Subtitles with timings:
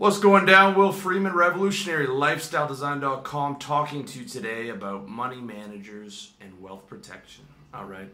[0.00, 0.76] What's going down?
[0.76, 7.44] Will Freeman, Revolutionary Lifestyle Design.com, talking to you today about money managers and wealth protection.
[7.74, 8.08] All right.
[8.08, 8.10] I'm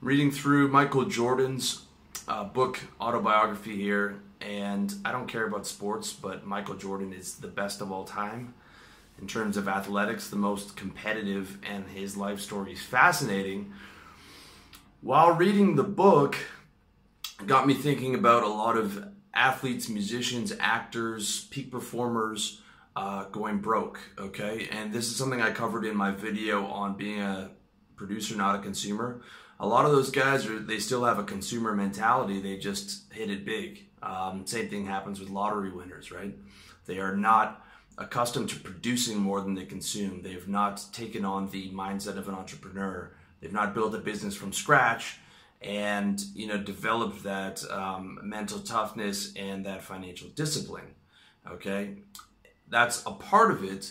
[0.00, 1.82] reading through Michael Jordan's
[2.26, 7.46] uh, book, autobiography here, and I don't care about sports, but Michael Jordan is the
[7.46, 8.54] best of all time
[9.20, 13.72] in terms of athletics, the most competitive, and his life story is fascinating.
[15.02, 16.34] While reading the book,
[17.46, 22.60] got me thinking about a lot of athletes, musicians, actors, peak performers
[22.96, 24.00] uh, going broke.
[24.18, 27.50] Okay, and this is something I covered in my video on being a
[27.96, 29.22] producer, not a consumer.
[29.60, 32.40] A lot of those guys are they still have a consumer mentality.
[32.40, 33.86] They just hit it big.
[34.02, 36.34] Um, same thing happens with lottery winners, right?
[36.86, 37.64] They are not
[37.98, 40.22] accustomed to producing more than they consume.
[40.22, 43.12] They have not taken on the mindset of an entrepreneur.
[43.40, 45.18] They've not built a business from scratch
[45.64, 50.94] and you know develop that um, mental toughness and that financial discipline
[51.50, 51.96] okay?
[52.68, 53.90] That's a part of it.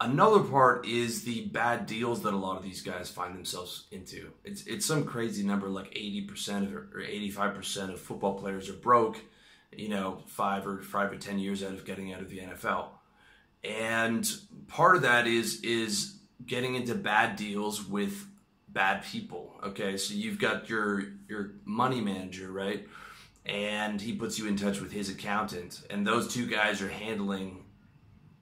[0.00, 4.30] Another part is the bad deals that a lot of these guys find themselves into.
[4.44, 9.20] It's, it's some crazy number like 80% of, or 85% of football players are broke
[9.74, 12.88] you know five or five or ten years out of getting out of the nfl
[13.64, 14.30] and
[14.68, 18.26] part of that is is getting into bad deals with
[18.72, 19.54] bad people.
[19.64, 22.86] Okay, so you've got your your money manager, right?
[23.44, 27.64] And he puts you in touch with his accountant, and those two guys are handling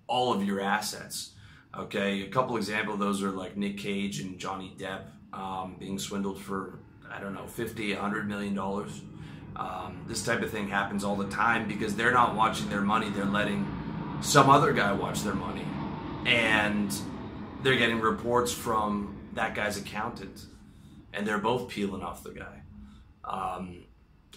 [0.06, 1.32] all of your assets.
[1.76, 5.98] Okay, a couple examples of those are like Nick Cage and Johnny Depp um, being
[5.98, 9.02] swindled for I don't know 50, 100 million dollars.
[9.56, 13.08] Um, this type of thing happens all the time because they're not watching their money;
[13.10, 13.66] they're letting
[14.20, 15.64] some other guy watch their money,
[16.26, 16.94] and
[17.62, 20.44] they're getting reports from that guy's accountant,
[21.14, 22.60] and they're both peeling off the guy.
[23.24, 23.84] Um,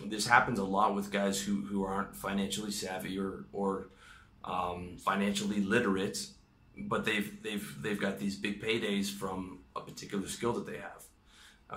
[0.06, 3.90] this happens a lot with guys who, who aren't financially savvy or or
[4.46, 6.26] um, financially literate,
[6.78, 11.04] but they've they've they've got these big paydays from a particular skill that they have.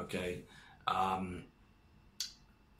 [0.03, 0.42] Okay.
[0.86, 1.44] Um,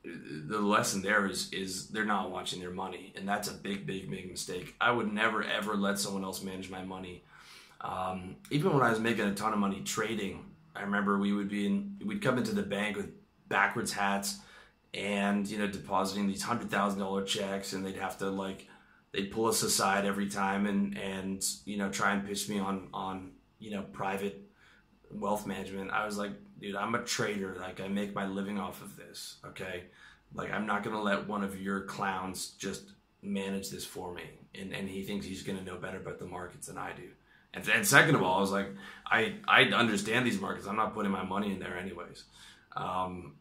[0.05, 4.09] the lesson there is is they're not watching their money, and that's a big, big,
[4.09, 4.77] big mistake.
[4.81, 7.25] I would never ever let someone else manage my money
[7.81, 10.45] um, even when I was making a ton of money trading,
[10.75, 13.11] I remember we would be in, we'd come into the bank with
[13.49, 14.39] backwards hats
[14.95, 18.69] and, you know, depositing these hundred thousand dollar checks and they'd have to like,
[19.13, 22.89] they'd pull us aside every time and, and, you know, try and pitch me on,
[22.93, 24.43] on, you know, private
[25.11, 25.91] wealth management.
[25.91, 27.57] I was like, dude, I'm a trader.
[27.59, 29.37] Like I make my living off of this.
[29.47, 29.85] Okay.
[30.35, 32.91] Like I'm not going to let one of your clowns just
[33.23, 34.25] manage this for me.
[34.55, 37.09] And, and he thinks he's going to know better about the markets than I do.
[37.57, 38.69] And, and second of all, I was like,
[39.07, 40.67] I I understand these markets.
[40.67, 42.25] I'm not putting my money in there anyways.
[42.77, 43.37] Um,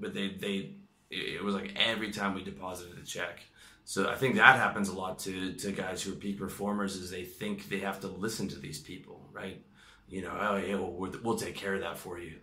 [0.00, 0.72] but they they
[1.10, 3.40] it was like every time we deposited a check.
[3.84, 7.10] So I think that happens a lot to to guys who are peak performers is
[7.10, 9.62] they think they have to listen to these people, right?
[10.08, 12.38] You know, oh yeah, well, we'll, we'll take care of that for you.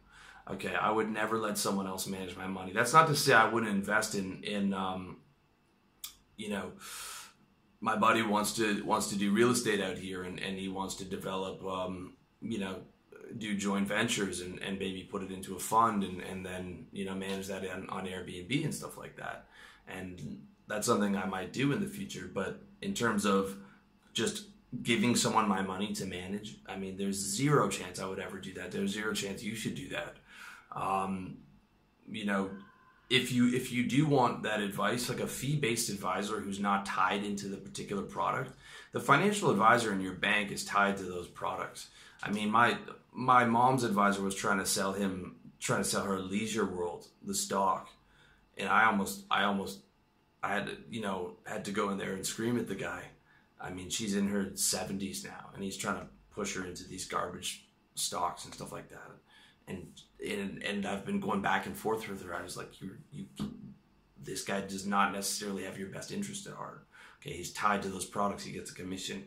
[0.50, 2.74] Okay, I would never let someone else manage my money.
[2.74, 5.18] That's not to say I wouldn't invest in in um,
[6.38, 6.74] you know
[7.84, 10.96] my buddy wants to wants to do real estate out here and, and he wants
[10.96, 12.78] to develop um, you know
[13.38, 17.04] do joint ventures and, and maybe put it into a fund and, and then you
[17.04, 19.48] know manage that on, on Airbnb and stuff like that.
[19.86, 23.58] And that's something I might do in the future but in terms of
[24.14, 24.46] just
[24.82, 28.54] giving someone my money to manage I mean there's zero chance I would ever do
[28.54, 28.72] that.
[28.72, 30.16] There's zero chance you should do that.
[30.72, 31.40] Um,
[32.10, 32.50] you know
[33.14, 37.24] if you if you do want that advice like a fee-based advisor who's not tied
[37.24, 38.52] into the particular product
[38.94, 41.90] the financial advisor in your bank is tied to those products.
[42.22, 42.78] I mean my
[43.12, 47.36] my mom's advisor was trying to sell him trying to sell her leisure world the
[47.36, 47.90] stock.
[48.56, 49.80] And i almost i almost
[50.44, 53.04] i had to you know had to go in there and scream at the guy.
[53.60, 57.06] I mean she's in her 70s now and he's trying to push her into these
[57.06, 57.66] garbage
[57.96, 59.12] stocks and stuff like that
[59.68, 59.88] and
[60.26, 62.34] and and I've been going back and forth with her.
[62.34, 63.26] I was like, you you,
[64.22, 66.86] this guy does not necessarily have your best interest at heart.
[67.22, 68.44] Okay, he's tied to those products.
[68.44, 69.26] He gets a commission.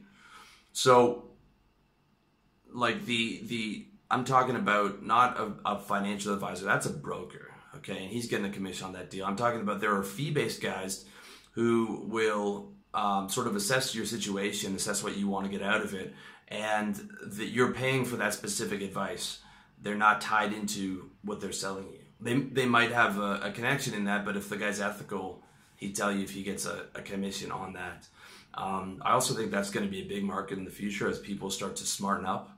[0.72, 1.30] So,
[2.72, 6.64] like the the I'm talking about not a, a financial advisor.
[6.64, 7.52] That's a broker.
[7.76, 9.26] Okay, and he's getting a commission on that deal.
[9.26, 11.04] I'm talking about there are fee based guys
[11.52, 15.82] who will um, sort of assess your situation, assess what you want to get out
[15.82, 16.14] of it,
[16.48, 19.40] and that you're paying for that specific advice
[19.80, 21.98] they're not tied into what they're selling you.
[22.20, 25.42] They, they might have a, a connection in that, but if the guy's ethical,
[25.76, 28.06] he'd tell you if he gets a, a commission on that.
[28.54, 31.18] Um, I also think that's going to be a big market in the future as
[31.18, 32.50] people start to smarten up.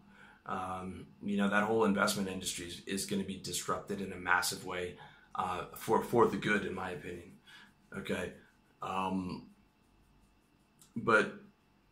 [0.47, 4.17] Um, you know, that whole investment industry is, is, going to be disrupted in a
[4.17, 4.95] massive way
[5.35, 7.33] uh, for, for the good, in my opinion.
[7.99, 8.33] Okay.
[8.81, 9.49] Um,
[10.97, 11.35] but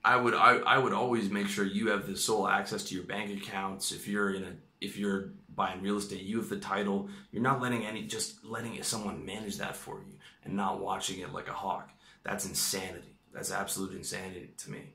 [0.05, 3.05] I would I, I would always make sure you have the sole access to your
[3.05, 3.91] bank accounts.
[3.93, 7.09] If you're in a if you're buying real estate, you have the title.
[7.31, 11.33] You're not letting any just letting someone manage that for you and not watching it
[11.33, 11.91] like a hawk.
[12.23, 13.17] That's insanity.
[13.33, 14.95] That's absolute insanity to me.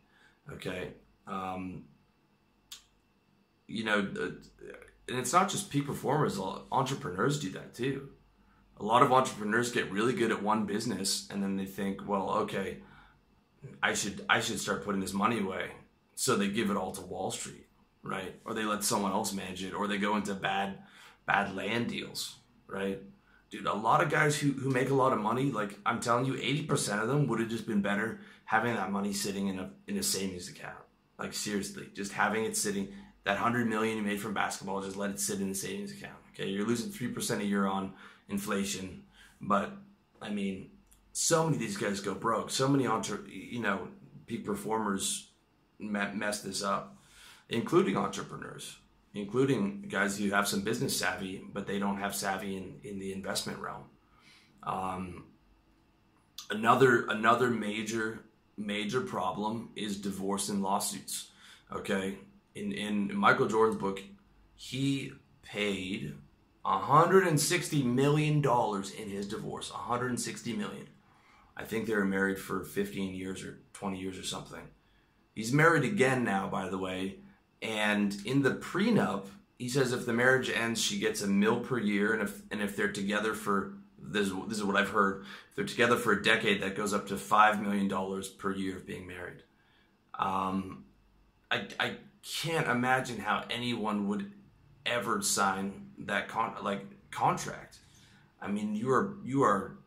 [0.54, 0.94] Okay.
[1.28, 1.86] Um,
[3.68, 6.40] you know, and it's not just peak performers.
[6.72, 8.10] Entrepreneurs do that too.
[8.78, 12.30] A lot of entrepreneurs get really good at one business, and then they think, well,
[12.32, 12.80] okay,
[13.82, 15.72] I should I should start putting this money away.
[16.16, 17.68] So they give it all to Wall Street,
[18.04, 18.36] right?
[18.46, 20.80] Or they let someone else manage it, or they go into bad
[21.26, 22.38] bad land deals,
[22.68, 23.00] right?
[23.50, 26.26] Dude, a lot of guys who, who make a lot of money, like I'm telling
[26.26, 29.70] you, 80% of them would have just been better having that money sitting in a
[29.88, 30.78] in a savings account.
[31.20, 32.90] Like seriously, just having it sitting
[33.24, 36.18] that 100 million you made from basketball, just let it sit in the savings account.
[36.34, 37.94] Okay, you're losing 3% a year on
[38.30, 39.04] inflation,
[39.40, 39.74] but
[40.22, 40.72] I mean,
[41.12, 42.50] so many of these guys go broke.
[42.50, 43.90] So many entre- you know
[44.28, 45.30] peak performers
[45.80, 46.96] mess this up,
[47.52, 48.78] including entrepreneurs,
[49.14, 53.14] including guys who have some business savvy, but they don't have savvy in, in the
[53.14, 53.84] investment realm.
[54.64, 55.26] Um,
[56.50, 58.22] another another major
[58.58, 61.32] major problem is divorce and lawsuits.
[61.72, 62.18] Okay,
[62.56, 64.02] in in Michael Jordan's book,
[64.56, 65.12] he
[65.42, 66.14] paid
[66.64, 69.72] 160 million dollars in his divorce.
[69.72, 70.88] 160 million.
[71.58, 74.62] I think they were married for 15 years or 20 years or something.
[75.36, 77.18] He's married again now, by the way.
[77.62, 79.28] And in the prenup,
[79.58, 82.62] he says if the marriage ends, she gets a mil per year, and if and
[82.62, 85.24] if they're together for this, this is what I've heard.
[85.50, 88.78] If they're together for a decade, that goes up to five million dollars per year
[88.78, 89.44] of being married.
[90.18, 90.86] Um,
[91.52, 94.32] I I can't imagine how anyone would
[94.86, 97.78] ever sign that con like contract.
[98.42, 99.78] I mean, you are you are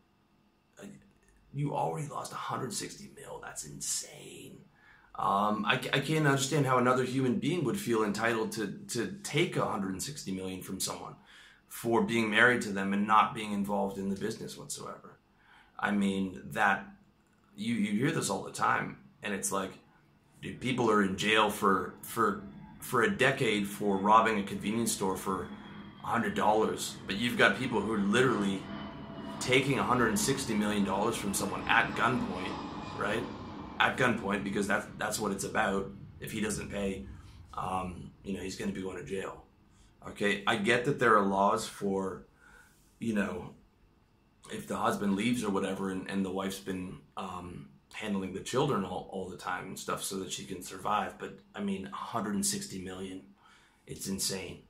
[1.55, 3.41] you already lost 160 mil.
[3.43, 4.59] That's insane.
[5.16, 9.56] Um, I, I can't understand how another human being would feel entitled to to take
[9.56, 11.14] 160 million from someone
[11.69, 15.19] for being married to them and not being involved in the business whatsoever.
[15.78, 16.87] I mean that
[17.56, 19.70] you you hear this all the time, and it's like,
[20.43, 22.43] dude, people are in jail for for
[22.81, 25.46] for a decade for robbing a convenience store for
[26.02, 28.61] hundred dollars, but you've got people who are literally
[29.40, 32.52] taking 160 million dollars from someone at gunpoint,
[32.99, 33.22] right?
[33.81, 35.91] At gunpoint because that's that's what it's about.
[36.21, 37.06] If he doesn't pay,
[37.55, 39.44] um, you know, he's going to be going to jail.
[40.09, 42.26] Okay, I get that there are laws for,
[42.99, 43.55] you know,
[44.53, 48.85] if the husband leaves or whatever, and, and the wife's been um, handling the children
[48.85, 51.19] all, all the time and stuff so that she can survive.
[51.19, 53.23] But I mean, 160 million,
[53.87, 54.62] it's insane.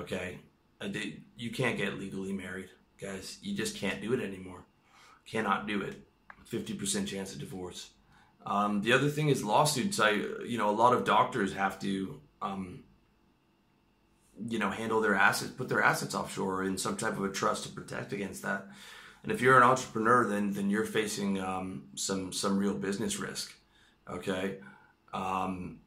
[0.00, 0.38] Okay,
[0.80, 2.70] did, you can't get legally married,
[3.00, 3.38] guys.
[3.42, 4.64] You just can't do it anymore.
[5.26, 6.02] Cannot do it.
[6.50, 7.90] 50% chance of divorce.
[8.44, 10.00] Um, the other thing is lawsuits.
[10.00, 12.84] I, you know, a lot of doctors have to, um,
[14.48, 17.64] you know, handle their assets, put their assets offshore in some type of a trust
[17.64, 18.66] to protect against that.
[19.22, 23.54] And if you're an entrepreneur, then then you're facing um, some some real business risk.
[24.10, 24.58] Okay,
[25.12, 25.78] um,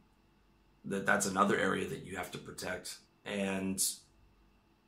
[0.85, 2.97] that that's another area that you have to protect.
[3.25, 3.81] And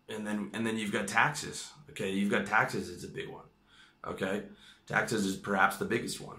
[0.07, 1.69] and then and then you've got taxes.
[1.89, 2.89] Okay, you've got taxes.
[2.89, 3.45] It's a big one.
[4.05, 4.43] Okay,
[4.85, 6.37] taxes is perhaps the biggest one.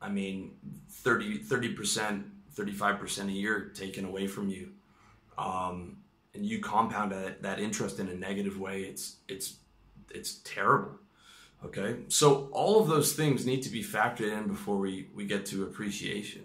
[0.00, 0.52] I mean,
[0.90, 1.38] 30
[1.74, 4.70] percent, thirty five percent a year taken away from you,
[5.38, 5.98] um,
[6.34, 8.82] and you compound that, that interest in a negative way.
[8.82, 9.56] It's it's
[10.10, 10.92] it's terrible.
[11.64, 15.46] Okay, so all of those things need to be factored in before we we get
[15.46, 16.42] to appreciation.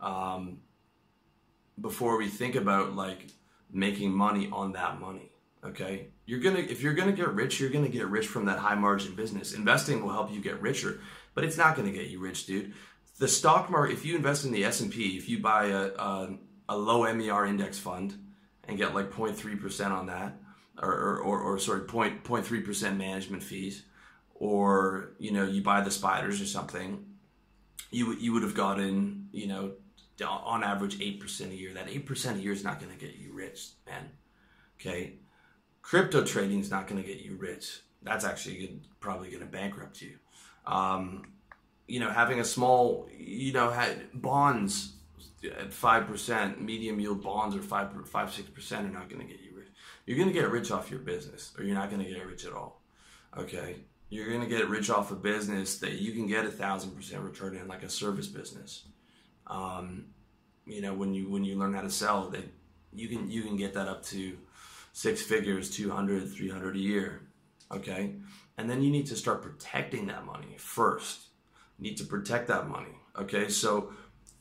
[0.00, 0.58] Um,
[1.80, 3.26] before we think about like
[3.72, 5.30] making money on that money
[5.64, 8.74] okay you're gonna if you're gonna get rich you're gonna get rich from that high
[8.74, 11.00] margin business investing will help you get richer
[11.34, 12.72] but it's not gonna get you rich dude
[13.18, 16.38] the stock market if you invest in the s&p if you buy a, a,
[16.70, 18.14] a low mer index fund
[18.68, 20.38] and get like 0.3% on that
[20.80, 23.84] or, or, or, or sorry 0.3% management fees
[24.34, 27.04] or you know you buy the spiders or something
[27.90, 29.72] you, you would have gotten you know
[30.24, 33.32] on average 8% a year that 8% a year is not going to get you
[33.32, 34.10] rich man
[34.80, 35.14] okay
[35.82, 37.80] Crypto trading is not going to get you rich.
[38.02, 40.18] That's actually probably going to bankrupt you.
[40.66, 41.24] Um,
[41.86, 44.92] you know, having a small, you know, had bonds
[45.44, 49.26] at five percent, medium yield bonds or five, five, six percent are not going to
[49.26, 49.68] get you rich.
[50.06, 52.44] You're going to get rich off your business, or you're not going to get rich
[52.44, 52.80] at all.
[53.36, 53.76] Okay,
[54.08, 57.22] you're going to get rich off a business that you can get a thousand percent
[57.22, 58.84] return in, like a service business.
[59.46, 60.06] Um,
[60.66, 62.44] you know, when you when you learn how to sell, that
[62.92, 64.38] you can you can get that up to
[64.92, 67.22] six figures, 200, 300 a year.
[67.70, 68.14] Okay.
[68.58, 71.28] And then you need to start protecting that money first.
[71.78, 72.96] You need to protect that money.
[73.18, 73.92] Okay, so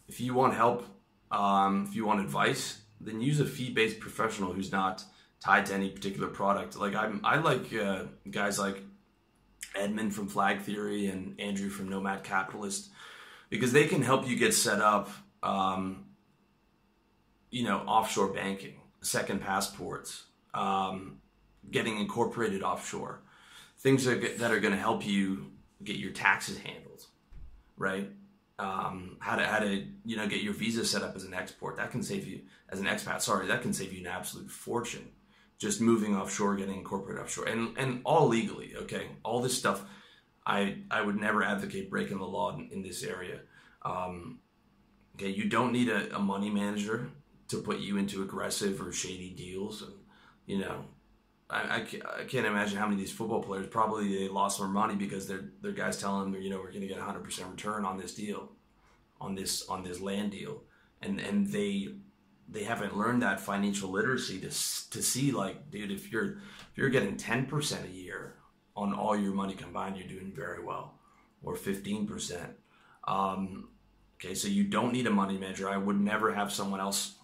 [0.07, 0.85] if you want help,
[1.31, 5.03] um, if you want advice, then use a fee-based professional who's not
[5.39, 6.77] tied to any particular product.
[6.77, 8.83] Like I'm, I like uh, guys like
[9.75, 12.89] Edmund from Flag Theory and Andrew from Nomad Capitalist
[13.49, 15.09] because they can help you get set up.
[15.43, 16.05] Um,
[17.49, 21.17] you know, offshore banking, second passports, um,
[21.69, 23.21] getting incorporated offshore,
[23.81, 25.51] things that, that are going to help you
[25.83, 27.05] get your taxes handled,
[27.77, 28.09] right?
[28.59, 31.77] Um, how to how to you know get your visa set up as an export
[31.77, 33.21] that can save you as an expat.
[33.21, 35.09] Sorry, that can save you an absolute fortune.
[35.57, 38.73] Just moving offshore, getting incorporated offshore, and and all legally.
[38.83, 39.83] Okay, all this stuff.
[40.45, 43.39] I I would never advocate breaking the law in, in this area.
[43.81, 44.39] Um,
[45.15, 47.09] okay, you don't need a, a money manager
[47.47, 49.93] to put you into aggressive or shady deals, and
[50.45, 50.85] you know
[51.51, 51.85] I,
[52.19, 55.27] I, can't imagine how many of these football players probably they lost more money because
[55.27, 57.97] their their guys telling them you know we're going to get 100 percent return on
[57.97, 58.51] this deal,
[59.19, 60.63] on this on this land deal,
[61.01, 61.89] and and they
[62.47, 66.37] they haven't learned that financial literacy to to see like dude if you're
[66.71, 68.35] if you're getting 10 percent a year
[68.75, 70.99] on all your money combined you're doing very well,
[71.43, 72.51] or 15 percent.
[73.05, 73.69] Um,
[74.15, 75.69] okay, so you don't need a money manager.
[75.69, 77.15] I would never have someone else,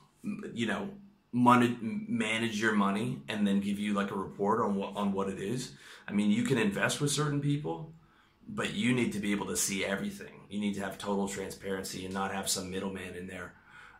[0.54, 0.90] you know,
[1.32, 5.30] money, manage your money and then give you like a report on what on what
[5.30, 5.74] it is.
[6.08, 7.94] I mean, you can invest with certain people,
[8.48, 10.46] but you need to be able to see everything.
[10.50, 13.54] You need to have total transparency and not have some middleman in there.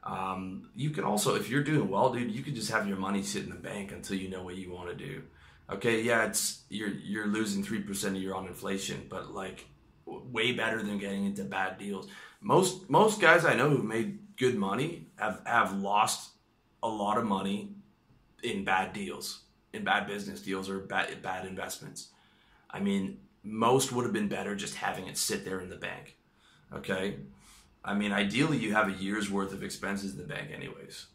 [0.04, 3.24] Um, you can also, if you're doing well, dude, you can just have your money
[3.24, 5.24] sit in the bank until you know what you want to do.
[5.70, 9.66] Okay, yeah, it's you're you're losing three percent a year on inflation, but like
[10.06, 12.08] way better than getting into bad deals.
[12.40, 16.32] Most most guys I know who've made good money have have lost
[16.88, 17.74] a lot of money
[18.44, 22.10] in bad deals, in bad business deals or bad, bad investments.
[22.70, 26.18] I mean, most would have been better just having it sit there in the bank.
[26.74, 27.18] Okay.
[27.84, 31.08] I mean, ideally, you have a year's worth of expenses in the bank, anyways.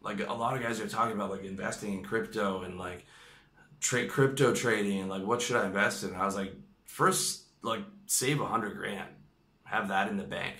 [0.00, 3.04] Like a lot of guys are talking about like investing in crypto and like
[3.80, 6.10] trade crypto trading and like what should I invest in?
[6.10, 9.10] And I was like, first, like save a hundred grand,
[9.64, 10.56] have that in the bank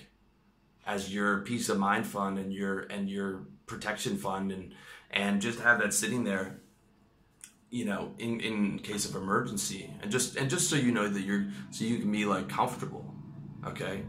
[0.86, 4.74] as your peace of mind fund and your and your protection fund and
[5.10, 6.60] and just have that sitting there
[7.70, 9.90] you know in in case of emergency.
[10.02, 13.14] And just and just so you know that you're so you can be like comfortable
[13.64, 14.02] okay?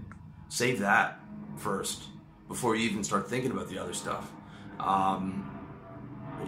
[0.50, 1.20] Save that
[1.58, 2.04] first
[2.48, 4.30] before you even start thinking about the other stuff.
[4.80, 5.48] Um,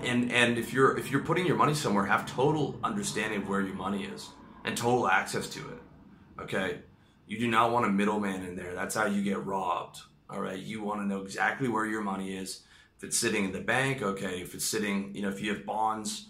[0.03, 3.62] and and if you're if you're putting your money somewhere have total understanding of where
[3.62, 4.29] your money is
[4.65, 6.79] and total access to it okay?
[7.27, 8.74] You do not want a middleman in there.
[8.74, 10.00] That's how you get robbed
[10.34, 10.60] all right?
[10.60, 12.62] You want to know exactly where your money is
[13.03, 14.39] if it's sitting in the bank, okay.
[14.39, 16.27] If it's sitting, you know, if you have bonds,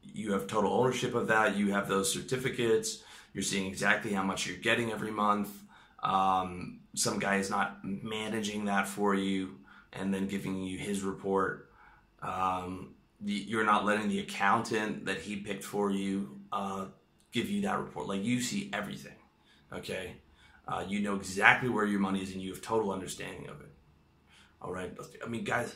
[0.00, 1.56] you have total ownership of that.
[1.56, 3.02] You have those certificates.
[3.32, 5.50] You're seeing exactly how much you're getting every month.
[6.04, 9.56] Um, some guy is not managing that for you
[9.92, 11.72] and then giving you his report.
[12.22, 12.94] Um,
[13.24, 16.84] you're not letting the accountant that he picked for you uh,
[17.32, 18.06] give you that report.
[18.06, 19.16] Like you see everything,
[19.72, 20.14] okay?
[20.68, 23.72] Uh, you know exactly where your money is and you have total understanding of it.
[24.62, 24.96] All right.
[25.24, 25.74] I mean, guys,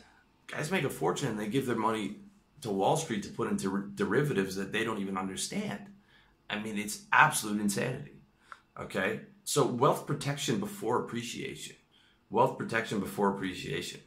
[0.49, 2.17] guys make a fortune and they give their money
[2.62, 5.87] to Wall Street to put into derivatives that they don't even understand.
[6.50, 8.17] I mean, it's absolute insanity.
[8.78, 9.21] Okay?
[9.45, 11.76] So, wealth protection before appreciation.
[12.31, 14.00] Wealth protection before appreciation.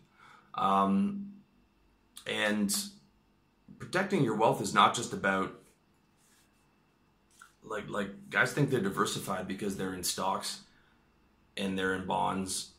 [0.55, 1.33] Um,
[2.27, 2.75] and
[3.79, 5.53] protecting your wealth is not just about
[7.63, 10.61] like like guys think they're diversified because they're in stocks
[11.57, 12.70] and they're in bonds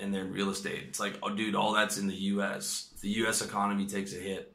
[0.00, 0.84] and they're in real estate.
[0.88, 2.90] It's like, oh, dude, all that's in the U.S.
[2.94, 3.42] If the U.S.
[3.42, 4.54] economy takes a hit,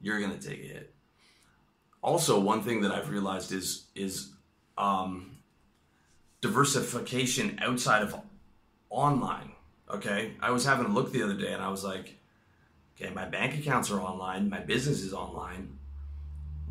[0.00, 0.94] you're gonna take a hit.
[2.02, 4.32] Also, one thing that I've realized is is
[4.78, 5.38] um,
[6.40, 8.14] diversification outside of
[8.90, 9.52] online.
[9.90, 12.16] Okay, I was having a look the other day, and I was like,
[12.96, 15.78] okay, my bank accounts are online, my business is online.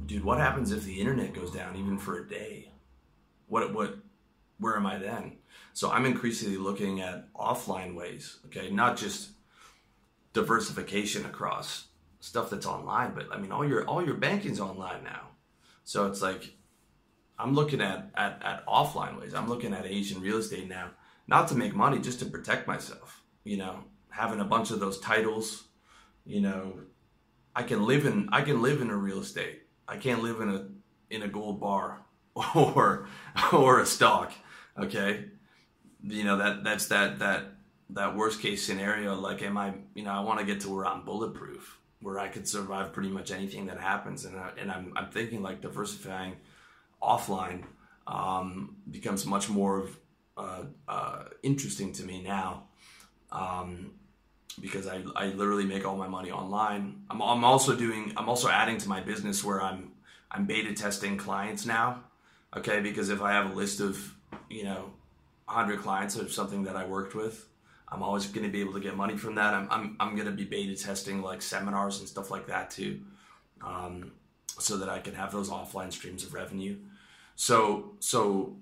[0.06, 2.72] Dude, what happens if the internet goes down even for a day?
[3.48, 3.98] What what
[4.60, 5.38] where am I then?
[5.74, 9.32] So I'm increasingly looking at offline ways, okay, not just
[10.34, 11.88] diversification across
[12.20, 15.28] stuff that's online, but I mean all your all your banking's online now.
[15.84, 16.56] So it's like
[17.38, 19.34] I'm looking at, at, at offline ways.
[19.34, 20.92] I'm looking at Asian real estate now,
[21.28, 23.22] not to make money, just to protect myself.
[23.44, 25.66] You know, having a bunch of those titles,
[26.26, 26.80] you know,
[27.56, 29.64] I can live in I can live in a real estate.
[29.88, 30.68] I can't live in a
[31.10, 32.02] in a gold bar
[32.56, 33.08] or
[33.54, 34.32] or a stock
[34.80, 35.26] okay
[36.04, 37.44] you know that that's that that
[37.90, 40.86] that worst case scenario like am i you know i want to get to where
[40.86, 44.94] i'm bulletproof where i could survive pretty much anything that happens and, I, and I'm,
[44.96, 46.36] I'm thinking like diversifying
[47.02, 47.64] offline
[48.08, 49.98] um, becomes much more of
[50.38, 52.64] uh, uh, interesting to me now
[53.32, 53.92] um,
[54.60, 57.02] because I, I literally make all my money online.
[57.10, 59.92] I'm, I'm also doing I'm also adding to my business where I'm
[60.32, 62.04] I'm beta testing clients now.
[62.56, 64.16] Okay, because if I have a list of
[64.50, 64.92] you know
[65.46, 67.48] 100 clients of something that I worked with,
[67.88, 69.54] I'm always going to be able to get money from that.
[69.54, 73.02] I'm I'm, I'm going to be beta testing like seminars and stuff like that too,
[73.62, 74.12] um,
[74.60, 76.78] so that I can have those offline streams of revenue.
[77.36, 78.58] So so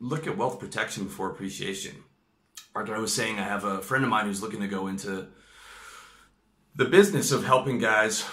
[0.00, 1.96] look at wealth protection before appreciation.
[2.74, 5.28] Like I was saying, I have a friend of mine who's looking to go into
[6.74, 8.24] the business of helping guys,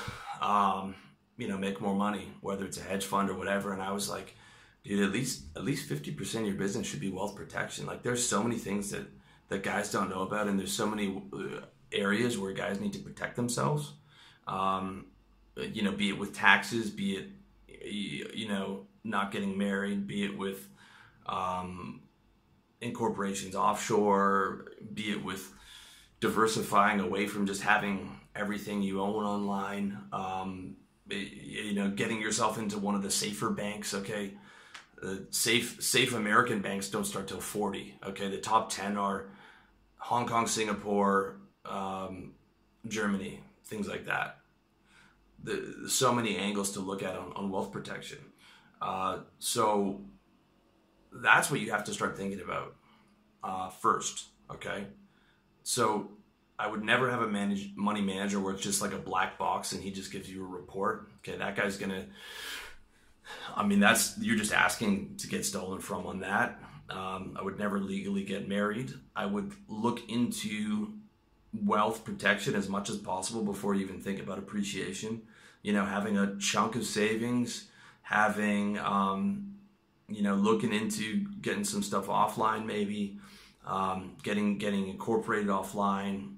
[0.41, 0.96] um,
[1.38, 3.74] you know, make more money, whether it's a hedge fund or whatever.
[3.74, 4.36] And I was like,
[4.83, 7.86] dude, at least at least fifty percent of your business should be wealth protection.
[7.86, 9.07] Like, there's so many things that
[9.50, 13.00] that guys don't know about, and there's so many uh, areas where guys need to
[13.00, 13.93] protect themselves.
[14.48, 15.07] Um,
[15.55, 17.27] you know, be it with taxes, be it
[17.86, 20.67] you know not getting married, be it with
[21.25, 22.01] um,
[22.81, 25.51] incorporations offshore, be it with
[26.19, 29.98] diversifying away from just having everything you own online.
[30.12, 30.75] Um,
[31.09, 33.93] you know, getting yourself into one of the safer banks.
[33.93, 34.33] Okay,
[35.03, 37.98] uh, safe safe American banks don't start till forty.
[38.06, 39.29] Okay, the top ten are
[39.98, 42.34] Hong Kong, Singapore, um,
[42.88, 44.38] Germany, things like that.
[45.44, 48.20] The, so many angles to look at on, on wealth protection.
[48.82, 50.01] Uh, so
[51.12, 52.75] that's what you have to start thinking about
[53.44, 54.25] uh, first.
[54.51, 54.88] Okay,
[55.63, 56.12] so
[56.58, 59.72] I would never have a manage, money manager where it's just like a black box
[59.72, 61.10] and he just gives you a report.
[61.20, 62.06] Okay, that guy's gonna.
[63.55, 66.59] I mean, that's you're just asking to get stolen from on that.
[66.89, 68.93] Um, I would never legally get married.
[69.15, 70.93] I would look into
[71.53, 75.24] wealth protection as much as possible before you even think about appreciation.
[75.62, 77.67] You know, having a chunk of savings,
[78.01, 79.55] having um,
[80.07, 83.19] you know, looking into getting some stuff offline, maybe
[83.65, 86.36] um, getting getting incorporated offline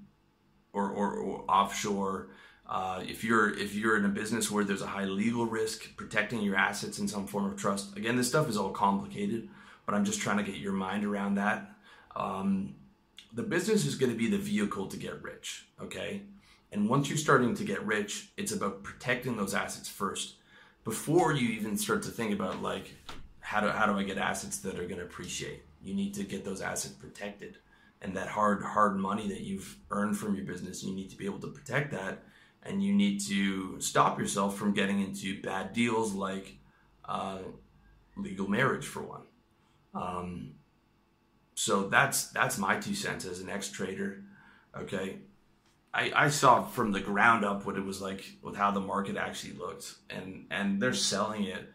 [0.72, 2.28] or, or, or offshore.
[2.72, 6.40] Uh, if you're if you're in a business where there's a high legal risk, protecting
[6.40, 7.94] your assets in some form of trust.
[7.98, 9.50] Again, this stuff is all complicated,
[9.84, 11.70] but I'm just trying to get your mind around that.
[12.16, 12.74] Um,
[13.30, 16.22] the business is going to be the vehicle to get rich, okay?
[16.72, 20.36] And once you're starting to get rich, it's about protecting those assets first
[20.82, 22.94] before you even start to think about like
[23.40, 25.62] how do how do I get assets that are going to appreciate?
[25.82, 27.58] You need to get those assets protected,
[28.00, 31.26] and that hard hard money that you've earned from your business, you need to be
[31.26, 32.22] able to protect that,
[32.64, 36.56] and you need to stop yourself from getting into bad deals like
[37.04, 37.38] uh,
[38.16, 39.22] legal marriage, for one.
[39.94, 40.54] Um,
[41.54, 44.22] so that's that's my two cents as an ex trader.
[44.76, 45.18] Okay,
[45.92, 49.16] I, I saw from the ground up what it was like with how the market
[49.16, 51.72] actually looked, and and they're selling it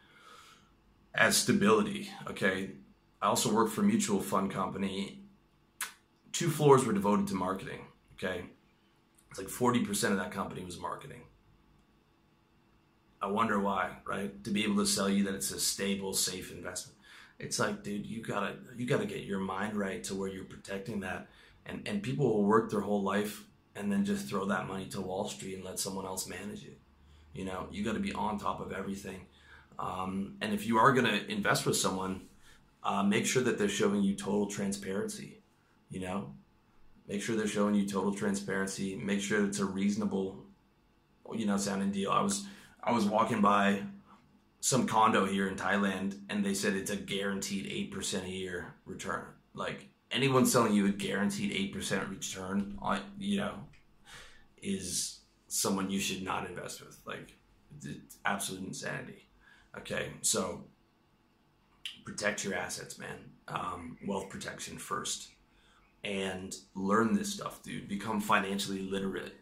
[1.13, 2.09] as stability.
[2.29, 2.71] Okay.
[3.19, 5.23] I also worked for a mutual fund company.
[6.31, 7.87] Two floors were devoted to marketing.
[8.13, 8.43] Okay.
[9.37, 11.21] It's like 40% of that company was marketing.
[13.21, 14.43] I wonder why, right?
[14.43, 16.97] To be able to sell you that it's a stable, safe investment.
[17.39, 21.01] It's like, dude, you gotta you gotta get your mind right to where you're protecting
[21.01, 21.27] that.
[21.65, 23.43] And and people will work their whole life
[23.75, 26.79] and then just throw that money to Wall Street and let someone else manage it.
[27.33, 29.21] You know, you gotta be on top of everything.
[29.77, 32.21] Um, and if you are to invest with someone,
[32.83, 35.41] uh, make sure that they're showing you total transparency.
[35.89, 36.33] You know,
[37.07, 38.95] make sure they're showing you total transparency.
[38.95, 40.43] Make sure it's a reasonable,
[41.33, 42.11] you know, sounding deal.
[42.11, 42.45] I was
[42.83, 43.83] I was walking by
[44.59, 48.75] some condo here in Thailand, and they said it's a guaranteed eight percent a year
[48.85, 49.23] return.
[49.53, 53.53] Like anyone selling you a guaranteed eight percent return, on you know,
[54.61, 56.99] is someone you should not invest with.
[57.05, 57.35] Like
[57.83, 59.29] it's absolute insanity.
[59.77, 60.65] Okay, so
[62.05, 63.17] protect your assets, man.
[63.47, 65.29] Um, wealth protection first,
[66.07, 67.89] and learn this stuff, dude.
[67.89, 69.35] Become financially literate.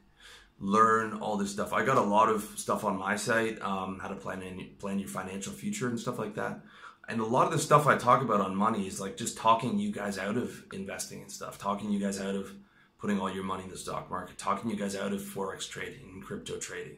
[0.57, 1.73] Learn all this stuff.
[1.73, 4.97] I got a lot of stuff on my site, um, how to plan in, plan
[4.97, 6.61] your financial future and stuff like that.
[7.07, 9.77] And a lot of the stuff I talk about on money is like just talking
[9.77, 12.51] you guys out of investing and stuff, talking you guys out of
[12.97, 16.09] putting all your money in the stock market, talking you guys out of forex trading
[16.13, 16.97] and crypto trading.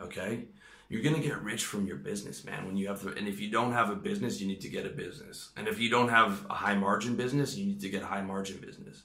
[0.00, 0.44] Okay,
[0.88, 2.66] you're gonna get rich from your business, man.
[2.66, 4.86] When you have the, and if you don't have a business, you need to get
[4.86, 5.50] a business.
[5.56, 8.22] And if you don't have a high margin business, you need to get a high
[8.22, 9.02] margin business.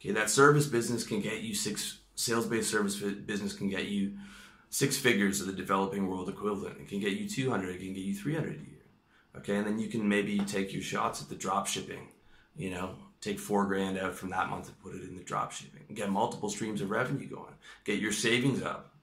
[0.00, 4.16] Okay, that service business can get you six sales based service business can get you
[4.70, 6.78] six figures of the developing world equivalent.
[6.80, 8.62] It can get you 200, it can get you 300 a year.
[9.36, 12.08] Okay, and then you can maybe take your shots at the drop shipping.
[12.56, 15.52] You know, take four grand out from that month and put it in the drop
[15.52, 15.82] shipping.
[15.94, 17.54] Get multiple streams of revenue going.
[17.84, 18.94] Get your savings up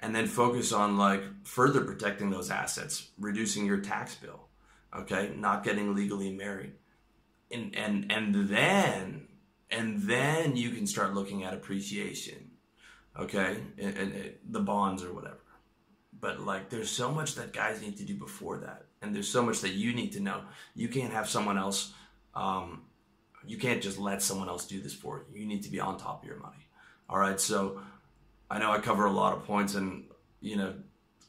[0.00, 4.48] and then focus on like further protecting those assets, reducing your tax bill,
[4.96, 6.72] okay, not getting legally married.
[7.50, 9.26] and and and then
[9.70, 12.50] and then you can start looking at appreciation,
[13.18, 15.38] okay, and, and, and the bonds or whatever.
[16.18, 19.42] But like, there's so much that guys need to do before that, and there's so
[19.42, 20.42] much that you need to know.
[20.74, 21.92] You can't have someone else.
[22.34, 22.82] Um,
[23.46, 25.40] you can't just let someone else do this for you.
[25.40, 26.68] You need to be on top of your money.
[27.08, 27.40] All right.
[27.40, 27.80] So
[28.50, 30.04] I know I cover a lot of points and
[30.40, 30.74] you know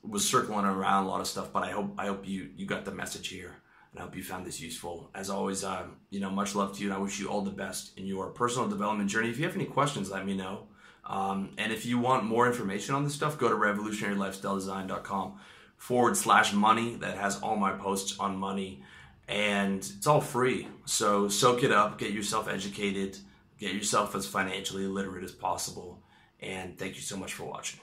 [0.03, 2.83] was circling around a lot of stuff, but I hope I hope you you got
[2.83, 3.60] the message here
[3.91, 5.09] and I hope you found this useful.
[5.13, 7.51] As always, um, you know, much love to you, and I wish you all the
[7.51, 9.29] best in your personal development journey.
[9.29, 10.67] If you have any questions, let me know.
[11.05, 15.39] Um, and if you want more information on this stuff, go to revolutionarylifestyledesign.com
[15.77, 16.95] forward slash money.
[16.95, 18.83] That has all my posts on money,
[19.27, 20.67] and it's all free.
[20.85, 23.17] So soak it up, get yourself educated,
[23.59, 26.01] get yourself as financially literate as possible.
[26.39, 27.79] And thank you so much for watching.